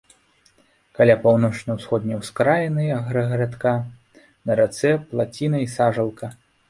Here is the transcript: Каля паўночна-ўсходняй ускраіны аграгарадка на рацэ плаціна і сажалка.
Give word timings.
Каля 0.99 1.15
паўночна-ўсходняй 1.25 2.17
ускраіны 2.21 2.85
аграгарадка 2.95 3.75
на 4.51 4.57
рацэ 4.61 4.95
плаціна 5.13 5.57
і 5.67 5.69
сажалка. 5.79 6.25